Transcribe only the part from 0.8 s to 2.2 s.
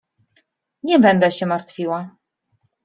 —Nie będę się martwiła.